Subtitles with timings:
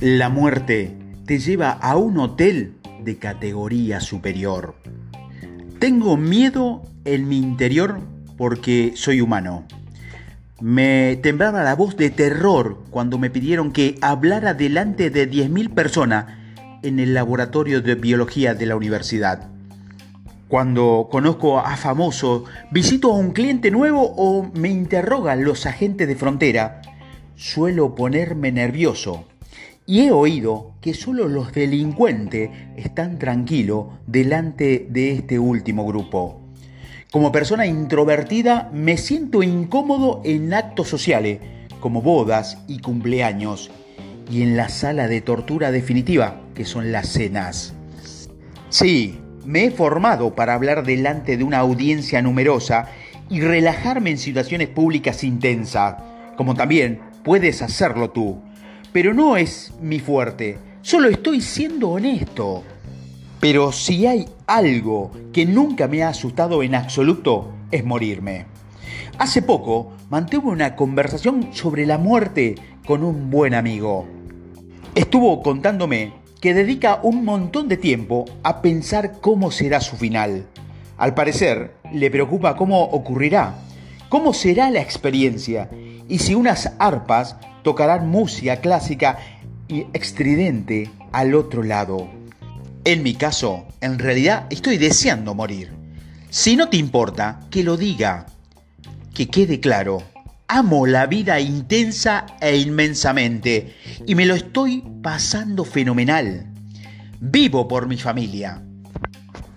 [0.00, 4.76] La muerte te lleva a un hotel de categoría superior.
[5.80, 7.98] Tengo miedo en mi interior
[8.36, 9.64] porque soy humano.
[10.60, 16.26] Me temblaba la voz de terror cuando me pidieron que hablara delante de 10.000 personas
[16.84, 19.48] en el laboratorio de biología de la universidad.
[20.46, 26.14] Cuando conozco a famoso, visito a un cliente nuevo o me interrogan los agentes de
[26.14, 26.82] frontera,
[27.34, 29.26] suelo ponerme nervioso
[29.88, 36.42] y he oído que solo los delincuentes están tranquilos delante de este último grupo.
[37.10, 41.40] Como persona introvertida me siento incómodo en actos sociales,
[41.80, 43.70] como bodas y cumpleaños,
[44.30, 47.72] y en la sala de tortura definitiva, que son las cenas.
[48.68, 52.90] Sí, me he formado para hablar delante de una audiencia numerosa
[53.30, 55.94] y relajarme en situaciones públicas intensas,
[56.36, 58.42] como también puedes hacerlo tú
[58.92, 60.58] pero no es mi fuerte.
[60.82, 62.62] Solo estoy siendo honesto.
[63.40, 68.46] Pero si hay algo que nunca me ha asustado en absoluto, es morirme.
[69.18, 72.54] Hace poco mantuve una conversación sobre la muerte
[72.86, 74.06] con un buen amigo.
[74.94, 80.46] Estuvo contándome que dedica un montón de tiempo a pensar cómo será su final.
[80.96, 83.54] Al parecer, le preocupa cómo ocurrirá,
[84.08, 85.68] cómo será la experiencia
[86.08, 89.18] y si unas arpas tocarán música clásica
[89.68, 92.08] y estridente al otro lado.
[92.84, 95.70] En mi caso, en realidad estoy deseando morir.
[96.30, 98.26] Si no te importa, que lo diga.
[99.14, 100.02] Que quede claro.
[100.46, 103.74] Amo la vida intensa e inmensamente
[104.06, 106.46] y me lo estoy pasando fenomenal.
[107.20, 108.62] Vivo por mi familia.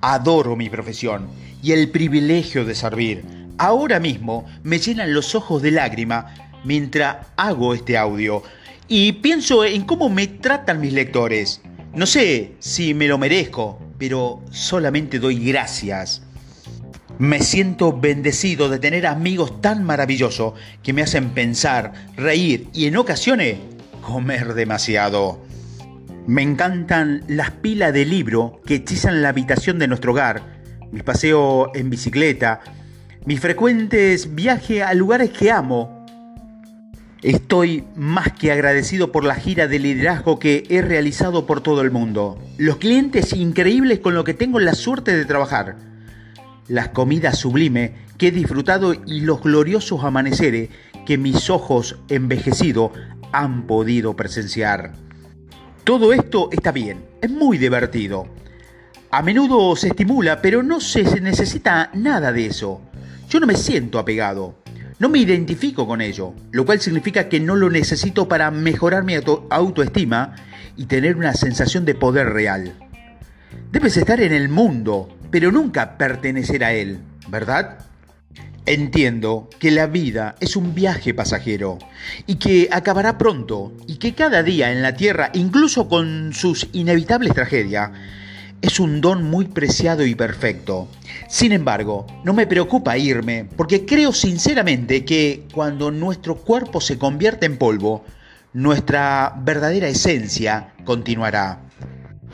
[0.00, 1.26] Adoro mi profesión
[1.62, 3.35] y el privilegio de servir.
[3.58, 8.42] Ahora mismo me llenan los ojos de lágrima mientras hago este audio
[8.88, 11.62] y pienso en cómo me tratan mis lectores.
[11.94, 16.22] No sé si me lo merezco, pero solamente doy gracias.
[17.18, 20.52] Me siento bendecido de tener amigos tan maravillosos
[20.82, 23.56] que me hacen pensar, reír y en ocasiones
[24.02, 25.42] comer demasiado.
[26.26, 30.42] Me encantan las pilas de libro que hechizan la habitación de nuestro hogar,
[30.92, 32.60] mis paseos en bicicleta,
[33.26, 35.96] mis frecuentes viajes a lugares que amo
[37.22, 41.90] Estoy más que agradecido por la gira de liderazgo que he realizado por todo el
[41.90, 42.38] mundo.
[42.56, 45.76] Los clientes increíbles con los que tengo la suerte de trabajar.
[46.68, 50.68] Las comidas sublimes que he disfrutado y los gloriosos amaneceres
[51.04, 52.92] que mis ojos envejecidos
[53.32, 54.92] han podido presenciar.
[55.82, 58.28] Todo esto está bien, es muy divertido.
[59.10, 62.82] A menudo se estimula, pero no se necesita nada de eso.
[63.28, 64.54] Yo no me siento apegado.
[64.98, 69.14] No me identifico con ello, lo cual significa que no lo necesito para mejorar mi
[69.50, 70.36] autoestima
[70.76, 72.72] y tener una sensación de poder real.
[73.72, 77.78] Debes estar en el mundo, pero nunca pertenecer a él, ¿verdad?
[78.64, 81.78] Entiendo que la vida es un viaje pasajero
[82.26, 87.34] y que acabará pronto y que cada día en la Tierra, incluso con sus inevitables
[87.34, 87.90] tragedias,
[88.62, 90.88] es un don muy preciado y perfecto.
[91.28, 97.46] Sin embargo, no me preocupa irme, porque creo sinceramente que cuando nuestro cuerpo se convierte
[97.46, 98.04] en polvo,
[98.52, 101.60] nuestra verdadera esencia continuará.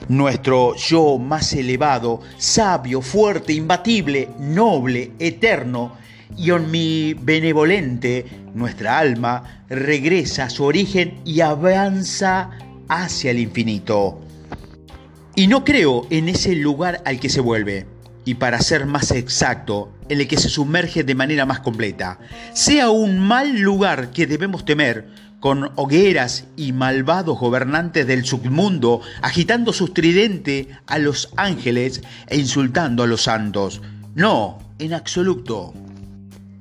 [0.09, 5.97] Nuestro yo más elevado, sabio, fuerte, imbatible, noble, eterno
[6.37, 12.51] y omnibenevolente, nuestra alma regresa a su origen y avanza
[12.89, 14.21] hacia el infinito.
[15.35, 17.87] Y no creo en ese lugar al que se vuelve,
[18.27, 22.19] y para ser más exacto, en el que se sumerge de manera más completa,
[22.53, 25.09] sea un mal lugar que debemos temer,
[25.41, 33.03] con hogueras y malvados gobernantes del submundo agitando sus tridentes a los ángeles e insultando
[33.03, 33.81] a los santos.
[34.15, 35.73] No, en absoluto.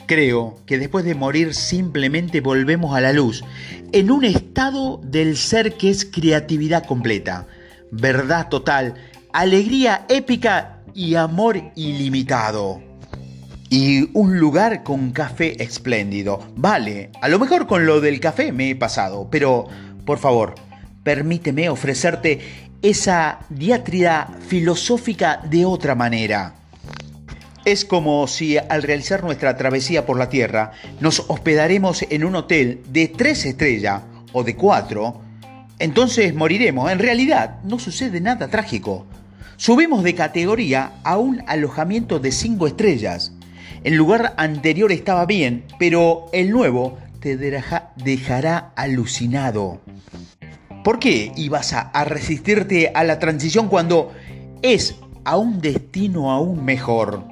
[0.07, 3.43] Creo que después de morir simplemente volvemos a la luz,
[3.91, 7.47] en un estado del ser que es creatividad completa
[7.91, 8.95] verdad total,
[9.33, 12.81] alegría épica y amor ilimitado.
[13.69, 16.45] Y un lugar con café espléndido.
[16.55, 19.67] Vale, a lo mejor con lo del café me he pasado, pero
[20.05, 20.55] por favor,
[21.03, 22.39] permíteme ofrecerte
[22.81, 26.55] esa diátrida filosófica de otra manera.
[27.63, 32.81] Es como si al realizar nuestra travesía por la Tierra nos hospedaremos en un hotel
[32.89, 34.01] de tres estrellas
[34.33, 35.21] o de cuatro,
[35.81, 36.91] entonces moriremos.
[36.91, 39.05] En realidad no sucede nada trágico.
[39.57, 43.33] Subimos de categoría a un alojamiento de 5 estrellas.
[43.83, 49.81] El lugar anterior estaba bien, pero el nuevo te dejará alucinado.
[50.83, 54.11] ¿Por qué ibas a, a resistirte a la transición cuando
[54.61, 57.30] es a un destino aún mejor?